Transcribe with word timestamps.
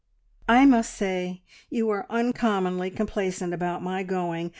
"I 0.49 0.65
must 0.65 0.95
say 0.95 1.43
you 1.69 1.91
are 1.91 2.07
uncommonly 2.09 2.89
complacent 2.89 3.53
about 3.53 3.83
my 3.83 4.01
going! 4.01 4.49